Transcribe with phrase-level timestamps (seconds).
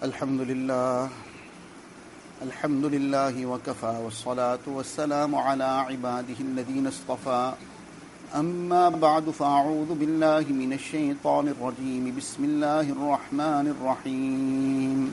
[0.00, 1.08] الحمد لله.
[2.42, 7.52] الحمد لله وكفى والصلاة والسلام على عباده الذين اصطفى.
[8.34, 12.14] أما بعد فأعوذ بالله من الشيطان الرجيم.
[12.16, 15.12] بسم الله الرحمن الرحيم.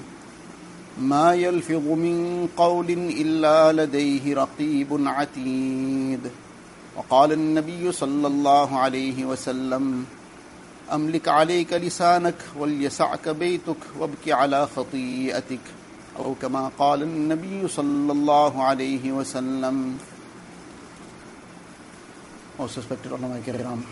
[1.01, 2.89] ما يلفظ من قول
[3.23, 6.31] إلا لديه رقيب عتيد.
[6.95, 10.05] وقال النبي صلى الله عليه وسلم
[10.93, 15.59] أملك عليك لسانك وليسعك بيتك وابك على خطيئتك
[16.19, 19.97] أو كما قال النبي صلى الله عليه وسلم
[22.57, 23.83] Most respected ulama kiram,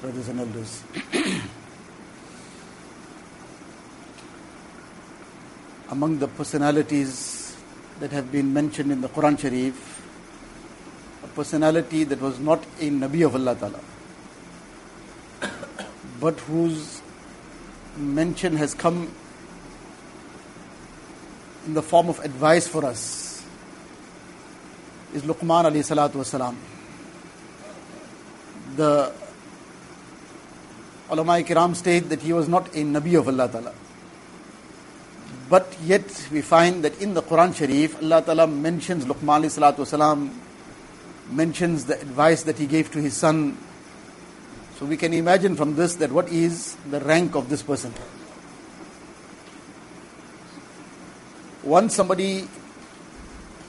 [0.00, 0.84] brothers and elders.
[5.90, 7.56] Among the personalities
[7.98, 9.74] that have been mentioned in the Quran Sharif,
[11.24, 13.80] a personality that was not a Nabi of Allah Ta'ala,
[16.22, 17.02] but whose
[17.96, 19.12] mention has come
[21.66, 23.44] in the form of advice for us
[25.12, 26.54] is Luqman alayhi salatu wasalam.
[28.76, 29.12] The
[31.10, 33.74] ulama kiram state that he was not a Nabi of Allah Ta'ala.
[35.50, 39.78] But yet we find that in the Quran Sharif, Allah Ta'ala mentions Luqman alayhi salatu
[39.78, 40.32] wasalam,
[41.30, 43.58] mentions the advice that he gave to his son.
[44.82, 47.94] So we can imagine from this that what is the rank of this person.
[51.62, 52.48] Once somebody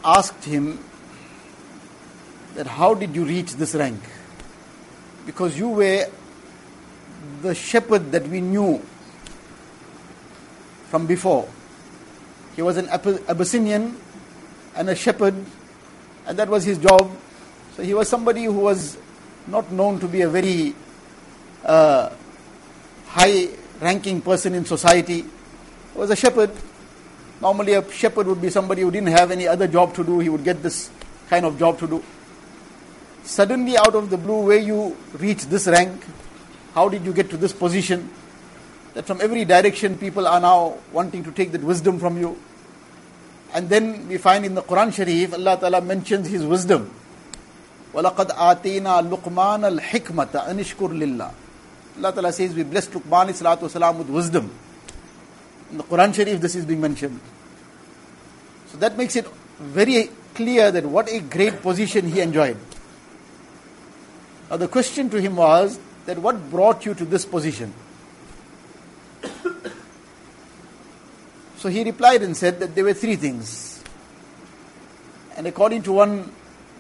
[0.04, 0.84] asked him
[2.56, 4.02] that how did you reach this rank?
[5.28, 6.08] Because you were
[7.44, 8.82] the shepherd that we knew
[10.88, 11.48] from before.
[12.56, 13.98] He was an Abyssinian
[14.76, 15.36] and a shepherd,
[16.26, 17.16] and that was his job.
[17.78, 18.98] So he was somebody who was
[19.46, 20.74] not known to be a very
[21.65, 22.11] uh,
[23.07, 23.49] high
[23.81, 25.23] ranking person in society.
[25.23, 26.51] He was a shepherd.
[27.41, 30.29] Normally, a shepherd would be somebody who didn't have any other job to do, he
[30.29, 30.91] would get this
[31.29, 32.03] kind of job to do.
[33.23, 36.03] Suddenly, out of the blue, where you reach this rank,
[36.75, 38.11] how did you get to this position?
[38.95, 42.39] That from every direction, people are now wanting to take that wisdom from you.
[43.55, 46.91] And then we find in the Quran Sharif, Allah Ta'ala mentions His wisdom.
[47.95, 51.31] وَلَقَدْ آتَيْنَا لُقْمَانَ الْحِكْمَةَ أَنِشْكُرْ لِلَّهِ
[51.98, 54.52] Allah Ta'ala says, we blessed Luqman salatu with wisdom.
[55.72, 57.20] In the Quran Sharif, this is being mentioned.
[58.68, 59.28] So that makes it
[59.60, 62.58] very clear that what a great position he enjoyed.
[64.50, 67.74] Now the question to him was that what brought you to this position?
[71.58, 73.84] so he replied and said that there were three things.
[75.38, 76.32] And according to one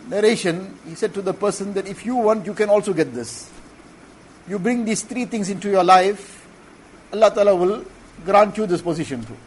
[0.07, 3.53] narration, he said to the person that if you want, you can also get this.
[4.47, 6.47] You bring these three things into your life,
[7.13, 7.85] Allah Ta'ala will
[8.25, 9.37] grant you this position too.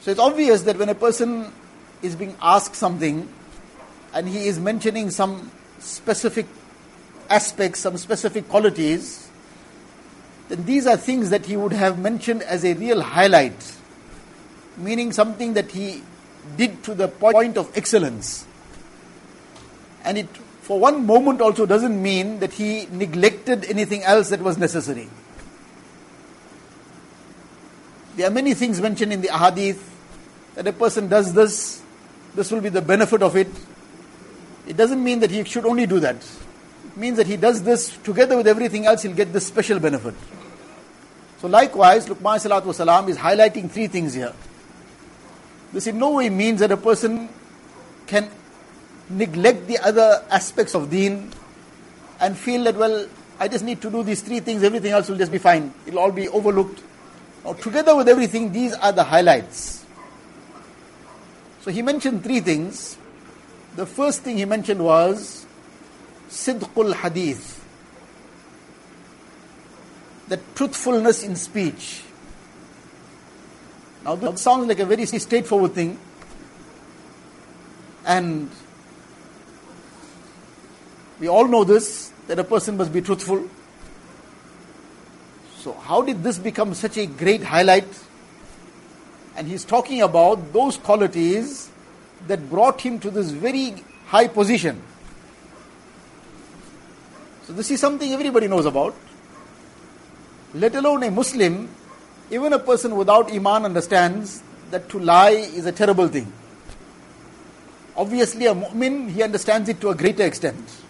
[0.00, 1.52] So it's obvious that when a person
[2.02, 3.28] is being asked something
[4.14, 6.46] and he is mentioning some specific
[7.30, 9.28] aspects, some specific qualities,
[10.48, 13.76] then these are things that he would have mentioned as a real highlight,
[14.76, 16.02] meaning something that he
[16.56, 18.46] did to the point of excellence.
[20.04, 20.28] And it,
[20.62, 25.08] for one moment, also doesn't mean that he neglected anything else that was necessary.
[28.16, 29.80] There are many things mentioned in the ahadith
[30.54, 31.82] that a person does this,
[32.36, 33.48] this will be the benefit of it.
[34.68, 36.16] It doesn't mean that he should only do that.
[36.16, 40.14] It means that he does this together with everything else, he'll get this special benefit.
[41.40, 44.32] So likewise, Luqman Salatu Wasalam is highlighting three things here.
[45.72, 47.28] This in no way means that a person
[48.06, 48.30] can
[49.10, 51.30] neglect the other aspects of deen
[52.20, 53.06] and feel that, well,
[53.38, 55.74] I just need to do these three things, everything else will just be fine.
[55.86, 56.80] It'll all be overlooked.
[57.44, 59.84] Now, together with everything, these are the highlights.
[61.62, 62.96] So he mentioned three things.
[63.74, 65.46] The first thing he mentioned was
[66.28, 67.64] Sidqul Hadith.
[70.28, 72.02] The truthfulness in speech.
[74.04, 75.98] Now, that sounds like a very straightforward thing.
[78.04, 78.50] And
[81.22, 83.48] we all know this that a person must be truthful.
[85.58, 87.86] So, how did this become such a great highlight?
[89.36, 91.70] And he's talking about those qualities
[92.26, 93.76] that brought him to this very
[94.06, 94.82] high position.
[97.46, 98.96] So, this is something everybody knows about.
[100.54, 101.68] Let alone a Muslim,
[102.32, 104.42] even a person without Iman understands
[104.72, 105.30] that to lie
[105.60, 106.32] is a terrible thing.
[107.96, 110.81] Obviously, a mu'min, he understands it to a greater extent.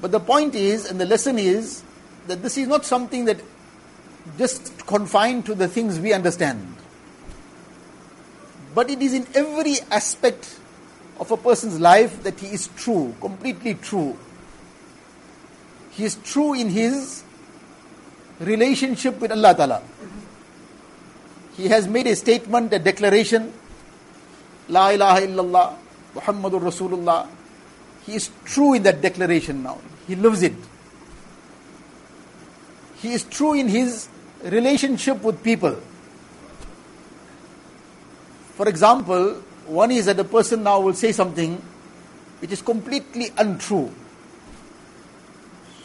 [0.00, 1.82] But the point is, and the lesson is,
[2.26, 3.40] that this is not something that
[4.36, 6.76] just confined to the things we understand.
[8.74, 10.58] But it is in every aspect
[11.18, 14.18] of a person's life that he is true, completely true.
[15.92, 17.22] He is true in his
[18.38, 19.82] relationship with Allah Ta'ala.
[21.56, 23.50] He has made a statement, a declaration,
[24.68, 25.74] La ilaha illallah,
[26.14, 27.28] Muhammadur Rasulullah.
[28.06, 29.78] He is true in that declaration now.
[30.06, 30.54] He lives it.
[32.98, 34.08] He is true in his
[34.44, 35.76] relationship with people.
[38.54, 39.34] For example,
[39.66, 41.60] one is that a person now will say something
[42.38, 43.92] which is completely untrue.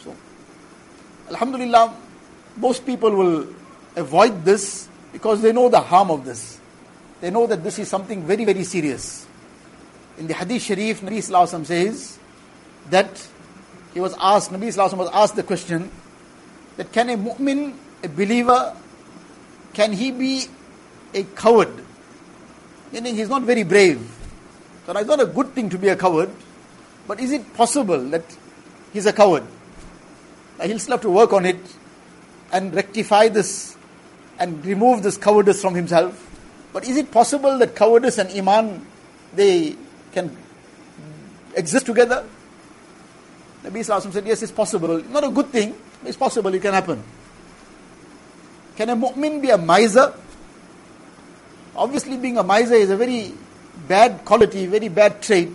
[0.04, 0.14] So,
[1.28, 1.94] Alhamdulillah,
[2.56, 3.46] most people will
[3.96, 6.60] avoid this because they know the harm of this.
[7.20, 9.26] They know that this is something very, very serious.
[10.18, 12.18] In the Hadith Sharif, Nabi Sallallahu says
[12.90, 13.28] that
[13.94, 15.90] he was asked, Nabi Sallallahu was asked the question
[16.76, 18.76] that can a mu'min, a believer,
[19.72, 20.46] can he be
[21.14, 21.72] a coward?
[22.92, 24.00] Meaning he's not very brave.
[24.86, 26.30] So it's not a good thing to be a coward,
[27.06, 28.24] but is it possible that
[28.92, 29.44] he's a coward?
[30.62, 31.58] He'll still have to work on it
[32.52, 33.76] and rectify this
[34.38, 36.28] and remove this cowardice from himself.
[36.72, 38.86] But is it possible that cowardice and iman
[39.34, 39.76] they
[40.12, 40.36] can
[41.54, 42.24] exist together?
[43.64, 45.02] Nabi Sallallahu said, Yes, it's possible.
[45.04, 45.74] Not a good thing,
[46.04, 47.02] it's possible, it can happen.
[48.76, 50.14] Can a mu'min be a miser?
[51.76, 53.32] Obviously, being a miser is a very
[53.88, 55.50] bad quality, very bad trait,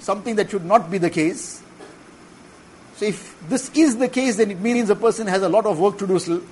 [0.00, 1.62] something that should not be the case.
[2.96, 5.78] So, if this is the case, then it means a person has a lot of
[5.78, 6.42] work to do still.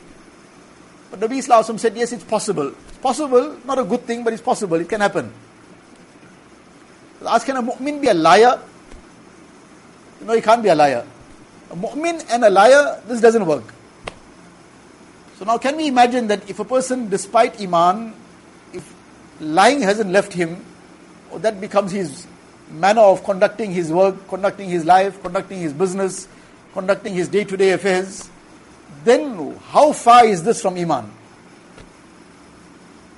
[1.10, 2.68] But Nabi Sallallahu said, Yes, it's possible.
[2.88, 5.32] It's possible, not a good thing, but it's possible, it can happen.
[7.26, 8.58] Ask, can a mu'min be a liar?
[10.22, 11.06] No, he can't be a liar.
[11.70, 13.64] A mu'min and a liar, this doesn't work.
[15.36, 18.14] So now can we imagine that if a person, despite iman,
[18.72, 18.94] if
[19.40, 20.64] lying hasn't left him,
[21.30, 22.26] or that becomes his
[22.70, 26.28] manner of conducting his work, conducting his life, conducting his business,
[26.72, 28.30] conducting his day-to-day affairs,
[29.04, 31.10] then how far is this from iman?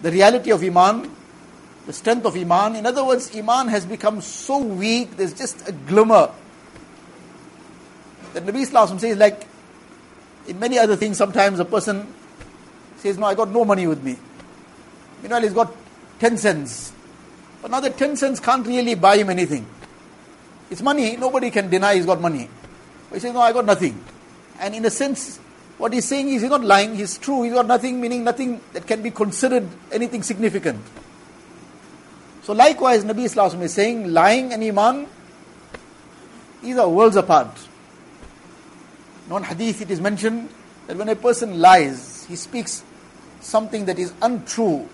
[0.02, 1.10] The reality of iman,
[1.86, 5.72] the strength of iman, in other words, iman has become so weak, there's just a
[5.72, 6.30] glimmer
[8.34, 9.46] that Nabi Islam says, like
[10.46, 12.06] in many other things, sometimes a person
[12.96, 14.16] says, No, I got no money with me.
[15.22, 15.72] Meanwhile, he's got
[16.18, 16.92] 10 cents.
[17.60, 19.66] But now that 10 cents can't really buy him anything.
[20.70, 22.48] It's money, nobody can deny he's got money.
[23.08, 24.02] But he says, No, I got nothing.
[24.58, 25.38] And in a sense,
[25.78, 28.86] what he's saying is he's not lying, he's true, he's got nothing, meaning nothing that
[28.86, 30.80] can be considered anything significant.
[32.42, 35.06] So likewise, Nabi Islam is saying lying and Iman,
[36.62, 37.48] these are worlds apart.
[39.28, 40.48] Non hadith it is mentioned
[40.86, 42.82] that when a person lies, he speaks
[43.40, 44.88] something that is untrue,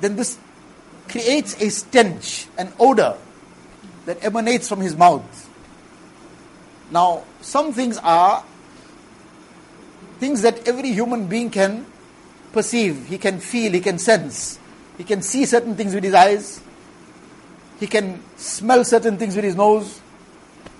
[0.00, 0.38] then this
[1.08, 3.16] creates a stench, an odor
[4.06, 5.50] that emanates from his mouth.
[6.90, 8.44] Now, some things are
[10.18, 11.86] things that every human being can
[12.52, 14.58] perceive, he can feel, he can sense.
[14.96, 16.60] He can see certain things with his eyes,
[17.80, 20.00] he can smell certain things with his nose,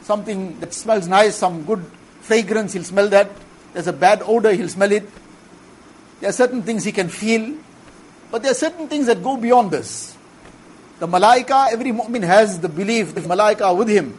[0.03, 1.85] something that smells nice, some good
[2.21, 3.31] fragrance, he'll smell that.
[3.73, 5.09] There's a bad odor, he'll smell it.
[6.21, 7.57] There are certain things he can feel,
[8.31, 10.17] but there are certain things that go beyond this.
[11.01, 14.17] The malaika, every mu'min has the belief that malaika are with him.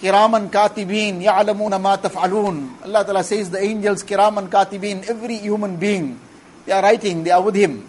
[0.00, 2.84] Kiraman katibin, ya'lamuna ma taf'alun.
[2.84, 6.20] Allah Ta'ala says the angels, kiraman katibin, every human being,
[6.66, 7.88] they are writing, they are with him.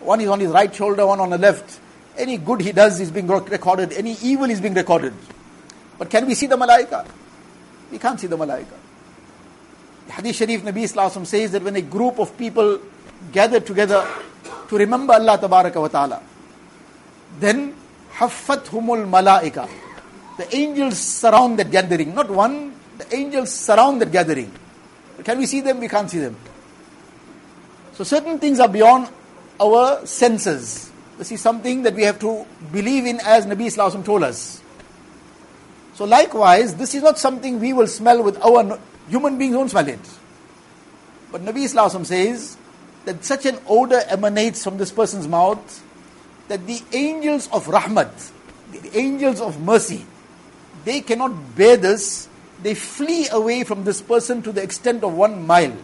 [0.00, 1.80] One is on his right shoulder, one on the left.
[2.16, 5.14] Any good he does is being recorded, any evil is being recorded.
[5.98, 7.06] But can we see the malaika?
[7.90, 8.74] We can't see the malaika.
[10.06, 12.80] The Hadith Sharif Nabi Islam says that when a group of people
[13.32, 14.06] gather together
[14.68, 16.22] to remember Allah Tabaraka wa Ta'ala,
[17.38, 17.74] then
[18.18, 19.68] humul malaika.
[20.36, 22.14] The angels surround that gathering.
[22.14, 24.50] Not one, the angels surround that gathering.
[25.22, 25.80] Can we see them?
[25.80, 26.36] We can't see them.
[27.92, 29.08] So certain things are beyond
[29.60, 30.90] our senses.
[31.18, 34.62] This is something that we have to believe in as Nabi Islam told us.
[35.94, 39.88] So likewise, this is not something we will smell with our human beings won't smell
[39.88, 40.00] it.
[41.30, 42.56] But Nabi Islam says
[43.04, 45.84] that such an odor emanates from this person's mouth
[46.48, 48.32] that the angels of rahmat,
[48.72, 50.06] the angels of mercy,
[50.84, 52.28] they cannot bear this.
[52.62, 55.76] They flee away from this person to the extent of one mile.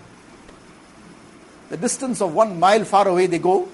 [1.70, 3.68] The distance of one mile far away they go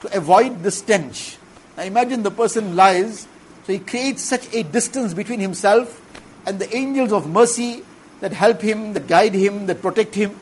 [0.00, 1.36] to avoid the stench.
[1.76, 3.26] Now imagine the person lies,
[3.66, 6.00] so he creates such a distance between himself
[6.46, 7.82] and the angels of mercy
[8.20, 10.36] that help him, that guide him, that protect him.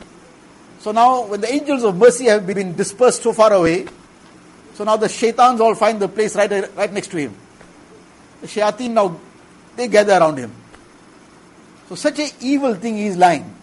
[0.80, 3.87] So now, when the angels of mercy have been dispersed so far away,
[4.75, 7.34] so now the shaitans all find the place right, right next to him.
[8.40, 9.18] The shayateen now,
[9.76, 10.52] they gather around him.
[11.88, 13.54] So such a evil thing he is lying.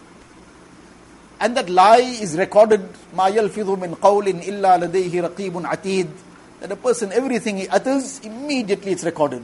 [1.39, 2.81] And that lie is recorded,
[3.13, 6.07] مَا يَلْفِظُ مِنْ قَوْلٍ إِلَّا لَدَيْهِ رَقِيبٌ عَتِيدٌ
[6.61, 9.43] That a person, everything he utters, immediately it's recorded.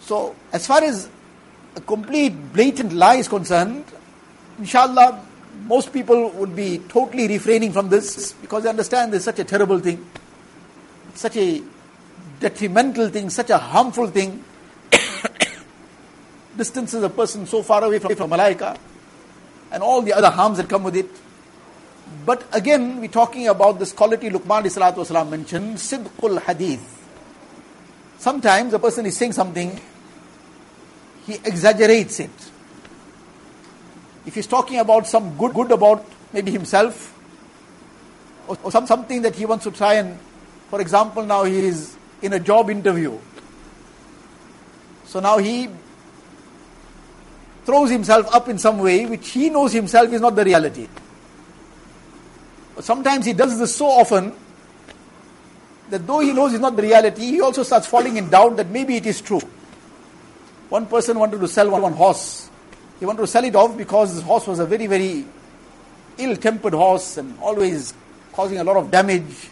[0.00, 1.08] So, as far as
[1.74, 3.84] a complete blatant lie is concerned,
[4.58, 5.24] inshallah,
[5.64, 9.44] most people would be totally refraining from this because they understand this is such a
[9.44, 10.04] terrible thing,
[11.14, 11.62] such a
[12.38, 14.44] detrimental thing, such a harmful thing.
[16.56, 18.78] Distances a person so far away from, from malaika
[19.70, 21.10] and all the other harms that come with it.
[22.24, 26.90] But again, we're talking about this quality Luqman والسلام, mentioned, Sidqul Hadith.
[28.18, 29.80] Sometimes a person is saying something,
[31.26, 32.30] he exaggerates it.
[34.26, 37.12] If he's talking about some good, good about maybe himself,
[38.46, 40.18] or, or some, something that he wants to try and,
[40.70, 43.18] for example, now he is in a job interview.
[45.04, 45.68] So now he
[47.65, 50.87] throws himself up in some way which he knows himself is not the reality.
[52.75, 54.33] But sometimes he does this so often
[55.89, 58.69] that though he knows it's not the reality, he also starts falling in doubt that
[58.69, 59.41] maybe it is true.
[60.69, 62.49] One person wanted to sell one, one horse.
[62.99, 65.25] He wanted to sell it off because this horse was a very, very
[66.17, 67.93] ill tempered horse and always
[68.33, 69.49] causing a lot of damage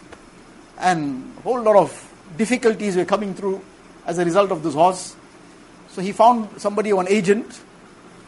[0.78, 3.60] and a whole lot of difficulties were coming through
[4.06, 5.16] as a result of this horse.
[5.88, 7.60] So he found somebody, one agent,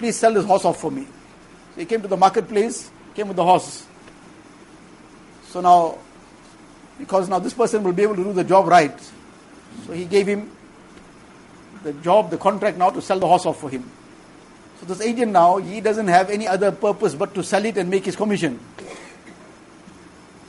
[0.00, 1.04] please sell this horse off for me.
[1.74, 3.86] So he came to the marketplace, came with the horse.
[5.48, 5.98] So now,
[6.98, 8.98] because now this person will be able to do the job right,
[9.86, 10.50] so he gave him
[11.82, 13.88] the job, the contract now to sell the horse off for him.
[14.80, 17.90] So this agent now, he doesn't have any other purpose but to sell it and
[17.90, 18.58] make his commission.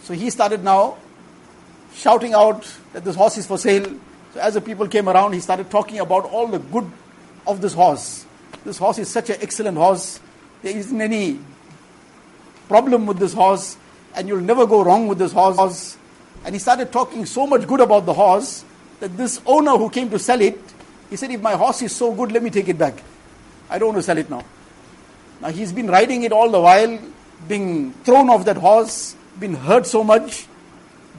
[0.04, 0.98] So he started now
[1.94, 3.86] shouting out that this horse is for sale.
[4.34, 6.90] So as the people came around, he started talking about all the good
[7.46, 8.26] of this horse.
[8.64, 10.20] This horse is such an excellent horse.
[10.62, 11.40] There isn't any
[12.68, 13.78] problem with this horse,
[14.16, 15.98] and you'll never go wrong with this horse.
[16.46, 18.64] And he started talking so much good about the horse
[19.00, 20.60] that this owner who came to sell it,
[21.10, 23.02] he said, If my horse is so good, let me take it back.
[23.70, 24.44] I don't want to sell it now.
[25.42, 27.00] Now he's been riding it all the while,
[27.48, 30.46] being thrown off that horse, been hurt so much.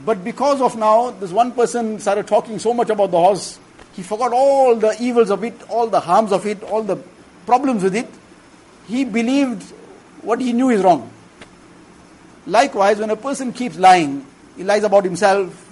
[0.05, 3.59] But because of now, this one person started talking so much about the horse,
[3.95, 6.97] he forgot all the evils of it, all the harms of it, all the
[7.47, 8.09] problems with it.
[8.89, 9.63] He believed
[10.23, 11.11] what he knew is wrong.
[12.47, 15.69] Likewise, when a person keeps lying, he lies about himself,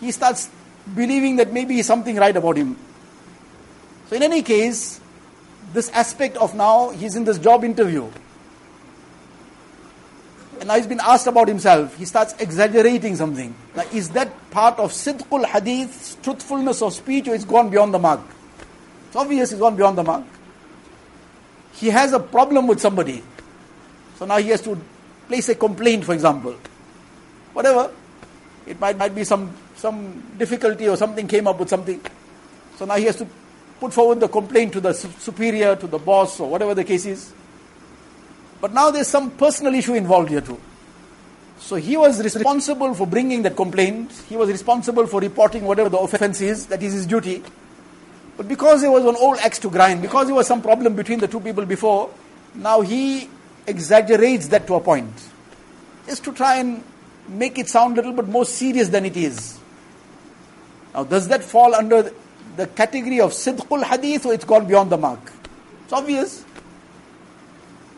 [0.00, 0.48] he starts
[0.94, 2.76] believing that maybe something right about him.
[4.08, 5.00] So, in any case,
[5.72, 8.08] this aspect of now, he's in this job interview.
[10.60, 11.96] And now he's been asked about himself.
[11.98, 13.54] He starts exaggerating something.
[13.74, 17.98] Now, is that part of sidqul hadith, truthfulness of speech, or it's gone beyond the
[17.98, 18.20] mark?
[19.08, 20.24] It's obvious it's gone beyond the mark.
[21.76, 23.22] He has a problem with somebody.
[24.18, 24.80] So now he has to
[25.28, 26.56] place a complaint, for example.
[27.52, 27.90] Whatever.
[28.66, 32.00] It might, might be some, some difficulty or something came up with something.
[32.76, 33.26] So now he has to
[33.78, 37.32] put forward the complaint to the superior, to the boss, or whatever the case is.
[38.60, 40.60] But now there's some personal issue involved here too.
[41.58, 44.12] So he was responsible for bringing that complaint.
[44.28, 46.66] He was responsible for reporting whatever the offense is.
[46.66, 47.42] That is his duty.
[48.36, 51.20] But because there was an old axe to grind, because there was some problem between
[51.20, 52.10] the two people before,
[52.54, 53.30] now he
[53.66, 55.12] exaggerates that to a point.
[56.06, 56.82] Just to try and
[57.28, 59.58] make it sound a little bit more serious than it is.
[60.94, 62.12] Now, does that fall under
[62.56, 65.32] the category of sidqul hadith or it's gone beyond the mark?
[65.84, 66.44] It's obvious.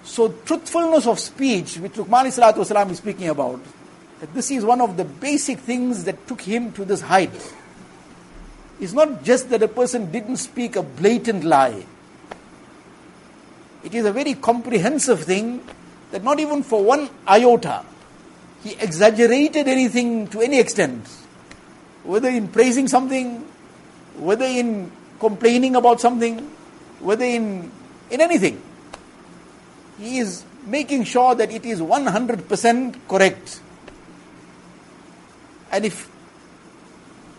[0.05, 3.61] So, truthfulness of speech, which Luqman is speaking about,
[4.21, 7.55] that this is one of the basic things that took him to this height.
[8.81, 11.85] It's not just that a person didn't speak a blatant lie.
[13.83, 15.63] It is a very comprehensive thing
[16.11, 17.85] that not even for one iota
[18.63, 21.07] he exaggerated anything to any extent,
[22.03, 23.47] whether in praising something,
[24.17, 26.39] whether in complaining about something,
[27.01, 27.71] whether in,
[28.11, 28.61] in anything
[29.99, 33.61] he is making sure that it is 100% correct.
[35.71, 36.08] And if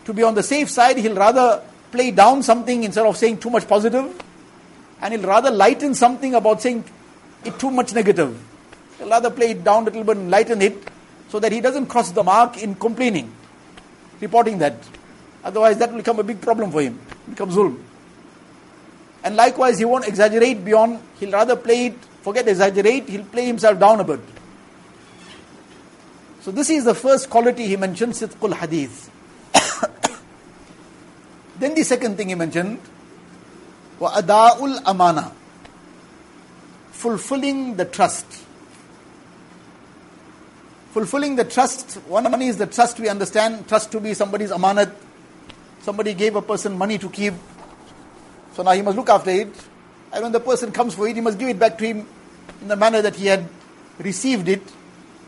[0.09, 1.61] to be on the safe side, he'll rather
[1.91, 4.11] play down something instead of saying too much positive,
[5.01, 6.83] and he'll rather lighten something about saying
[7.45, 8.35] it too much negative.
[8.97, 10.75] He'll rather play it down a little bit and lighten it
[11.29, 13.31] so that he doesn't cross the mark in complaining,
[14.19, 14.73] reporting that.
[15.43, 16.99] Otherwise, that will become a big problem for him.
[17.27, 17.79] It becomes zulm.
[19.23, 23.79] And likewise, he won't exaggerate beyond, he'll rather play it, forget exaggerate, he'll play himself
[23.79, 24.21] down a bit.
[26.41, 29.11] So this is the first quality he mentioned, Sidqul Hadith.
[31.59, 32.79] Then the second thing he mentioned,
[33.99, 35.33] ada'ul amana,
[36.91, 38.25] fulfilling the trust.
[40.91, 44.91] Fulfilling the trust, one money is the trust we understand, trust to be somebody's amanat.
[45.81, 47.33] Somebody gave a person money to keep,
[48.53, 49.53] so now he must look after it.
[50.11, 52.07] And when the person comes for it, he must give it back to him
[52.61, 53.45] in the manner that he had
[53.99, 54.61] received it.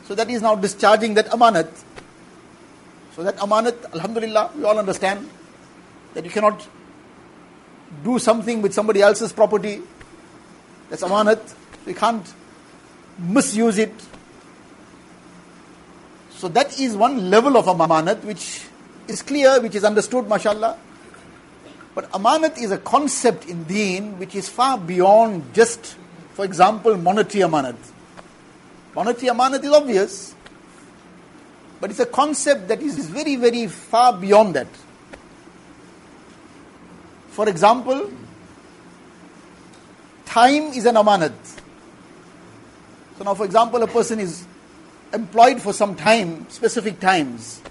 [0.06, 1.70] So that he is now discharging that amanat.
[3.16, 5.30] So that amanat, alhamdulillah, we all understand
[6.14, 6.68] that you cannot
[8.04, 9.82] do something with somebody else's property.
[10.90, 11.56] That's amanat.
[11.86, 12.26] You can't
[13.20, 13.94] misuse it.
[16.32, 18.66] So that is one level of amanat which
[19.08, 20.78] is clear, which is understood, mashallah.
[21.94, 25.98] But amanat is a concept in deen which is far beyond just,
[26.34, 27.76] for example, monetary amanat.
[28.96, 30.36] Monetary amanat is obvious,
[31.80, 34.68] but it's a concept that is very, very far beyond that.
[37.32, 38.12] For example,
[40.26, 41.34] time is an amanat.
[43.18, 44.46] So now, for example, a person is
[45.14, 47.62] employed for some time, specific times.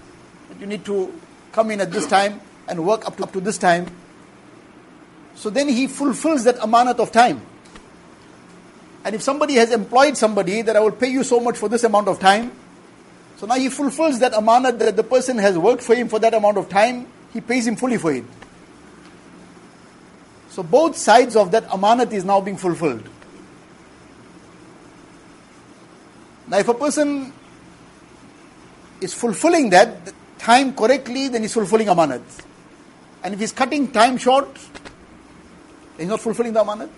[0.59, 1.13] You need to
[1.51, 3.87] come in at this time and work up to, up to this time.
[5.35, 7.41] So then he fulfills that amanat of time.
[9.03, 11.83] And if somebody has employed somebody that I will pay you so much for this
[11.83, 12.51] amount of time,
[13.37, 16.33] so now he fulfills that amanat that the person has worked for him for that
[16.33, 18.25] amount of time, he pays him fully for it.
[20.51, 23.07] So both sides of that amanat is now being fulfilled.
[26.49, 27.31] Now if a person
[28.99, 32.21] is fulfilling that time correctly, then he's fulfilling amanat.
[33.23, 34.49] And if he's cutting time short,
[35.97, 36.89] he's not fulfilling the amanat.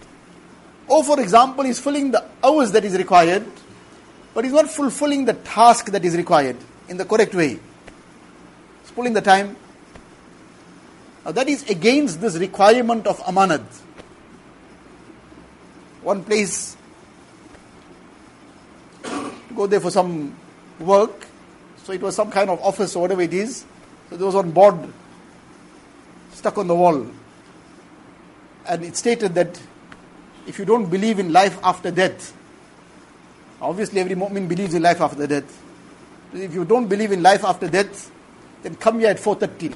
[0.88, 3.46] Or for example, he's filling the hours that is required,
[4.34, 6.58] but he's not fulfilling the task that is required
[6.90, 7.60] in the correct way.
[8.82, 9.58] He's pulling the time.
[11.26, 13.64] Now that is against this requirement of amanat.
[16.02, 16.76] One place,
[19.56, 20.36] go there for some
[20.80, 21.26] work,
[21.84, 23.66] so it was some kind of office or whatever it is.
[24.10, 24.76] So there was one board
[26.34, 27.08] stuck on the wall.
[28.68, 29.62] And it stated that
[30.46, 32.36] if you don't believe in life after death,
[33.62, 35.62] obviously every mu'min believes in life after death.
[36.34, 38.12] If you don't believe in life after death,
[38.62, 39.74] then come here at 4.30.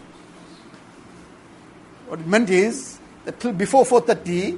[2.08, 4.58] What it meant is that till before 4.30,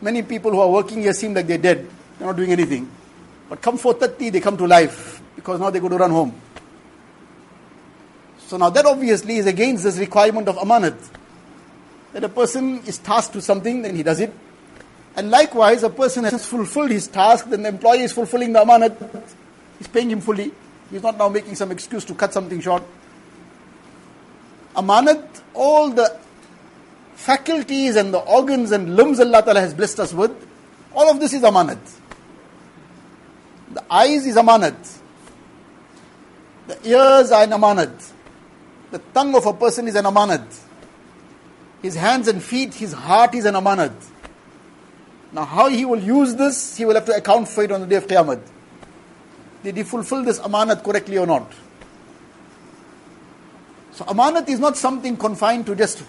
[0.00, 1.88] many people who are working here seem like they're dead.
[2.18, 2.90] They're not doing anything.
[3.48, 6.34] But come 4.30, they come to life because now they go to run home.
[8.48, 10.96] So now that obviously is against this requirement of amanat.
[12.14, 14.32] That a person is tasked to something, then he does it.
[15.14, 19.22] And likewise, a person has fulfilled his task, then the employee is fulfilling the amanat.
[19.78, 20.50] He's paying him fully.
[20.90, 22.82] He's not now making some excuse to cut something short.
[24.74, 26.18] Amanat, all the
[27.18, 30.30] faculties and the organs and limbs Allah Ta'ala has blessed us with,
[30.94, 31.78] all of this is amanat.
[33.72, 34.98] The eyes is amanat.
[36.68, 38.12] The ears are an amanat.
[38.92, 40.46] The tongue of a person is an amanat.
[41.82, 43.94] His hands and feet, his heart is an amanat.
[45.32, 47.86] Now, how he will use this, he will have to account for it on the
[47.86, 48.40] day of Qiyamah.
[49.64, 51.52] Did he fulfill this amanat correctly or not?
[53.90, 56.04] So, amanat is not something confined to just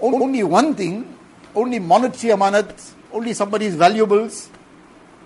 [0.00, 1.16] only one thing,
[1.54, 4.50] only monetary amanat, only somebody's valuables.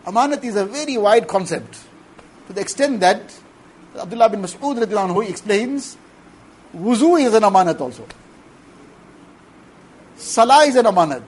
[0.07, 1.79] Amanat is a very wide concept
[2.47, 3.39] to the extent that
[3.97, 5.97] Abdullah bin Mas'ud anhu explains
[6.75, 8.05] wuzu is an amanat also.
[10.17, 11.23] Salah is an amanat.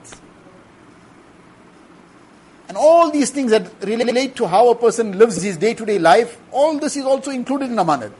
[2.67, 5.99] And all these things that relate to how a person lives his day to day
[5.99, 8.13] life, all this is also included in amanat.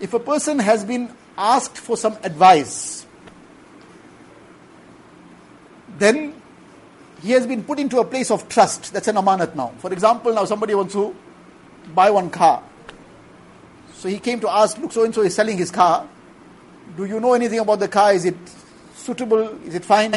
[0.00, 3.05] If a person has been asked for some advice,
[5.98, 6.34] then
[7.22, 8.92] he has been put into a place of trust.
[8.92, 9.72] That's an amanat now.
[9.78, 11.14] For example, now somebody wants to
[11.94, 12.62] buy one car.
[13.94, 16.06] So he came to ask, look, so and so is selling his car.
[16.96, 18.12] Do you know anything about the car?
[18.12, 18.36] Is it
[18.94, 19.48] suitable?
[19.64, 20.14] Is it fine?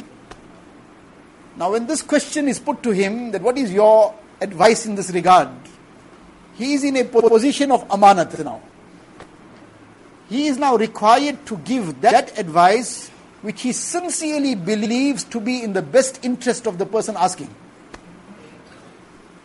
[1.58, 5.12] Now, when this question is put to him, that what is your advice in this
[5.12, 5.50] regard?
[6.56, 8.62] He is in a position of amanat now.
[10.30, 13.10] He is now required to give that advice
[13.41, 17.49] which he sincerely believes to be in the best interest of the person asking.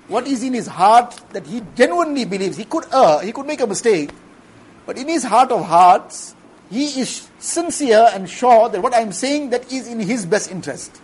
[0.09, 2.57] What is in his heart that he genuinely believes?
[2.57, 4.11] He could err, he could make a mistake,
[4.87, 6.35] but in his heart of hearts,
[6.70, 11.00] he is sincere and sure that what I'm saying that is in his best interest.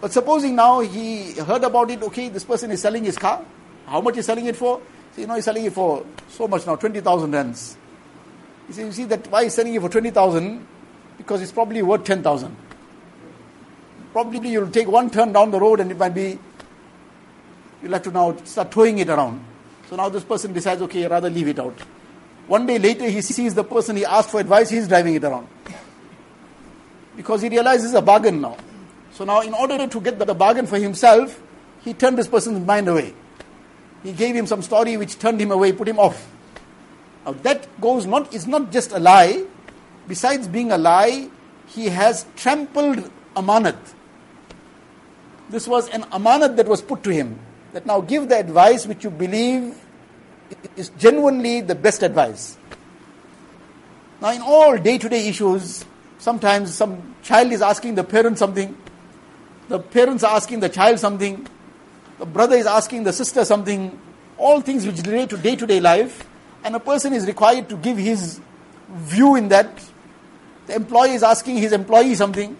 [0.00, 3.44] But supposing now he heard about it, okay, this person is selling his car.
[3.86, 4.80] How much is he selling it for?
[5.12, 7.76] See, you know, he's selling it for so much now, 20,000 rands.
[8.68, 10.66] You see, you see that why he's selling it for 20,000?
[11.18, 12.56] Because it's probably worth 10,000.
[14.12, 16.38] Probably you'll take one turn down the road and it might be,
[17.82, 19.44] you'll have to now start towing it around.
[19.90, 21.78] So now this person decides, okay, i rather leave it out.
[22.46, 25.48] One day later, he sees the person he asked for advice, he's driving it around.
[27.16, 28.56] Because he realizes a bargain now.
[29.12, 31.42] So now, in order to get the bargain for himself,
[31.84, 33.12] he turned this person's mind away.
[34.02, 36.30] He gave him some story which turned him away, put him off.
[37.26, 39.44] Now that goes not it's not just a lie.
[40.08, 41.28] Besides being a lie,
[41.66, 43.76] he has trampled amanat.
[45.50, 47.38] This was an amanat that was put to him.
[47.72, 49.76] That now give the advice which you believe
[50.76, 52.56] is genuinely the best advice.
[54.20, 55.84] Now, in all day to day issues,
[56.18, 58.76] sometimes some child is asking the parent something,
[59.68, 61.46] the parents are asking the child something,
[62.18, 63.98] the brother is asking the sister something,
[64.38, 66.26] all things which relate to day to day life,
[66.64, 68.40] and a person is required to give his
[68.88, 69.68] view in that.
[70.68, 72.54] The employee is asking his employee something.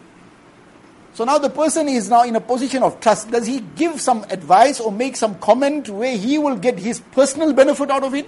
[1.13, 3.31] So now the person is now in a position of trust.
[3.31, 7.53] Does he give some advice or make some comment where he will get his personal
[7.53, 8.27] benefit out of it?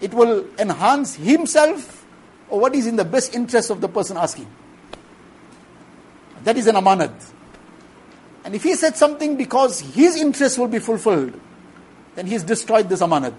[0.00, 2.06] It will enhance himself
[2.48, 4.46] or what is in the best interest of the person asking?
[6.44, 7.12] That is an amanat.
[8.42, 11.38] And if he said something because his interest will be fulfilled,
[12.14, 13.34] then he has destroyed this amanat.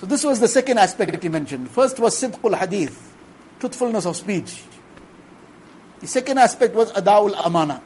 [0.00, 1.70] So this was the second aspect that he mentioned.
[1.70, 3.14] First was sidqul hadith,
[3.58, 4.62] truthfulness of speech.
[6.00, 7.82] The second aspect was adawul amana,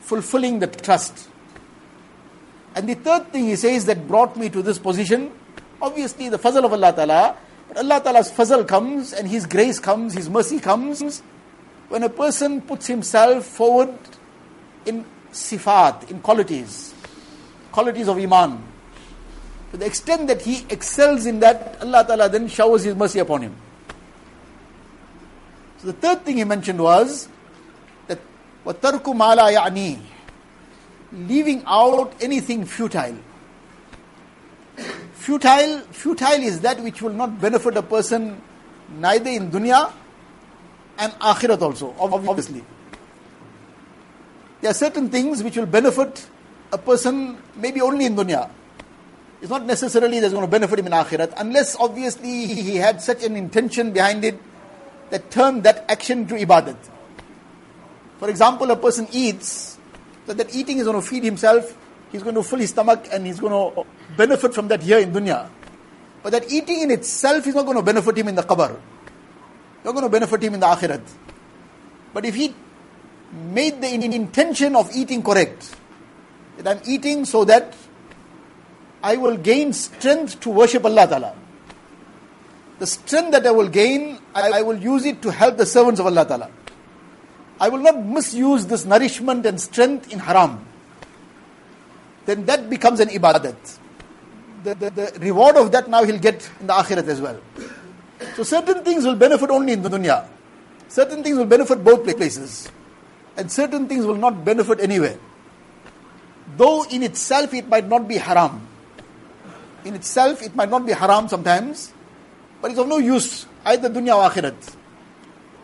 [0.00, 1.28] fulfilling the trust.
[2.76, 5.32] And the third thing he says that brought me to this position,
[5.80, 7.36] obviously the fazl of Allah Ta'ala,
[7.68, 11.22] but Allah Ta'ala's fazl comes and His grace comes, His mercy comes,
[11.88, 13.92] when a person puts himself forward
[14.86, 16.94] in sifat, in qualities,
[17.70, 18.71] qualities of iman,
[19.71, 23.41] to the extent that he excels in that, Allah Ta'ala then showers His mercy upon
[23.41, 23.55] him.
[25.79, 27.27] So the third thing he mentioned was
[28.07, 28.19] that
[28.65, 29.99] وَتَرْكُ مَا لَا يَعْنِي
[31.27, 33.17] Leaving out anything futile.
[35.13, 38.41] Futile, futile is that which will not benefit a person
[38.97, 39.91] neither in dunya
[40.97, 42.63] and akhirat also, obviously.
[44.61, 46.27] There are certain things which will benefit
[46.71, 48.49] a person maybe only in dunya.
[49.42, 53.24] It's not necessarily that's going to benefit him in akhirat, unless obviously he had such
[53.24, 54.38] an intention behind it
[55.10, 56.76] that turned that action to ibadat.
[58.20, 59.78] For example, a person eats,
[60.26, 61.76] that that eating is going to feed himself,
[62.12, 63.84] he's going to fill his stomach and he's going to
[64.16, 65.50] benefit from that here in dunya.
[66.22, 68.78] But that eating in itself is not going to benefit him in the qabr.
[69.84, 71.02] Not going to benefit him in the akhirat.
[72.14, 72.54] But if he
[73.32, 75.74] made the intention of eating correct,
[76.58, 77.74] that I'm eating so that
[79.02, 81.34] I will gain strength to worship Allah Ta'ala
[82.82, 86.06] the strength that I will gain, I, will use it to help the servants of
[86.06, 86.50] Allah Ta'ala.
[87.60, 90.66] I will not misuse this nourishment and strength in haram.
[92.26, 93.78] Then that becomes an ibadat.
[94.64, 97.40] The, the, the reward of that now he'll get in the akhirat as well.
[98.34, 100.26] So certain things will benefit only in the dunya.
[100.88, 102.68] Certain things will benefit both places.
[103.36, 105.18] And certain things will not benefit anywhere.
[106.56, 108.66] Though in itself it might not be haram.
[109.84, 111.92] In itself it might not be haram sometimes,
[112.60, 114.76] but it's of no use, either dunya or akhirat.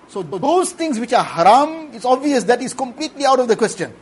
[0.08, 3.92] So those things which are haram, it's obvious that is completely out of the question.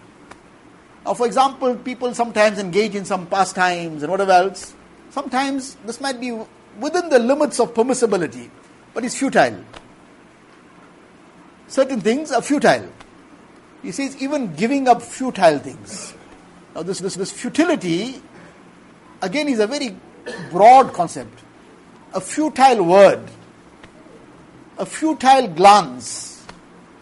[1.05, 4.75] Now, for example, people sometimes engage in some pastimes and whatever else.
[5.11, 6.33] Sometimes this might be
[6.81, 8.51] within the limits of permissibility,
[8.95, 9.65] but it's futile.
[11.69, 12.89] Certain things are futile.
[13.83, 16.15] He says even giving up futile things.
[16.75, 18.21] Now, this, this, this futility,
[19.23, 19.97] again, is a very
[20.51, 21.43] broad concept
[22.17, 23.21] a futile word,
[24.79, 26.45] a futile glance.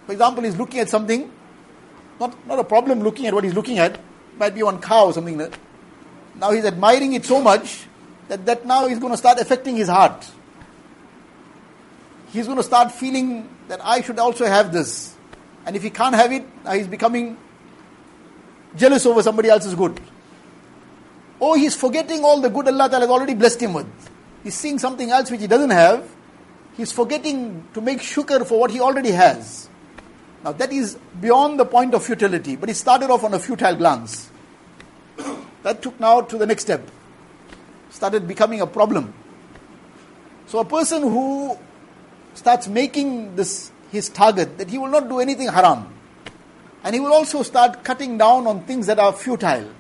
[0.07, 1.31] For example, he's looking at something,
[2.19, 4.01] not, not a problem looking at what he's looking at,
[4.37, 5.41] might be one cow or something.
[6.35, 7.87] Now he's admiring it so much
[8.29, 10.29] that that now is going to start affecting his heart.
[12.33, 15.15] He's going to start feeling that I should also have this.
[15.65, 17.39] And if he can't have it, he's becoming
[18.77, 20.01] jealous over somebody else's good.
[21.45, 24.11] Or he's forgetting all the good Allah has already blessed him with
[24.45, 26.09] he's seeing something else which he doesn't have,
[26.77, 29.69] he's forgetting to make shukr for what he already has.
[30.45, 33.75] Now that is beyond the point of futility, but he started off on a futile
[33.75, 34.31] glance.
[35.63, 36.89] that took now to the next step.
[37.91, 39.13] Started becoming a problem.
[40.47, 41.59] So a person who
[42.35, 45.93] starts making this his target that he will not do anything haram.
[46.83, 49.71] And he will also start cutting down on things that are futile.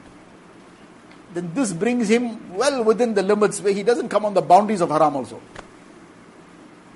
[1.34, 4.80] Then this brings him well within the limits where he doesn't come on the boundaries
[4.80, 5.40] of haram also.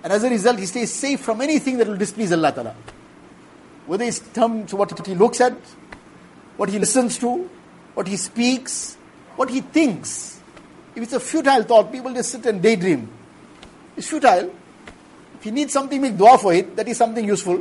[0.04, 2.74] And as a result, he stays safe from anything that will displease Allah Ta'ala.
[3.86, 5.54] Whether it's terms what he looks at,
[6.56, 7.50] what he listens to,
[7.94, 8.96] what he speaks,
[9.34, 10.40] what he thinks.
[10.94, 13.08] If it's a futile thought, people just sit and daydream.
[13.96, 14.54] It's futile.
[15.34, 16.76] If he needs something, make dua for it.
[16.76, 17.60] That is something useful.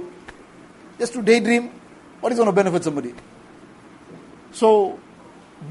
[0.99, 1.71] Just to daydream,
[2.19, 3.13] what is going to benefit somebody?
[4.51, 4.99] So,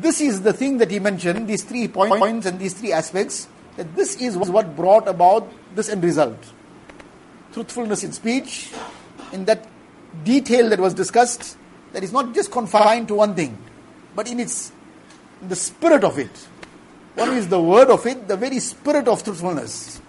[0.01, 3.95] this is the thing that he mentioned, these three points and these three aspects, that
[3.95, 6.39] this is what brought about this end result.
[7.53, 8.73] Truthfulness in speech,
[9.33, 9.67] in that
[10.25, 11.57] detail that was discussed,
[11.93, 13.57] that is not just confined to one thing,
[14.15, 14.73] but in its
[15.41, 16.49] in the spirit of it.
[17.15, 20.01] One is the word of it, the very spirit of truthfulness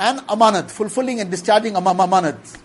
[0.00, 2.58] and amanat, fulfilling and discharging amanat.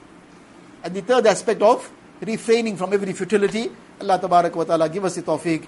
[0.84, 1.92] And the third aspect of
[2.22, 3.70] refraining from every futility.
[4.00, 5.68] Allah tabarak wa ta'ala give us the tawfiq.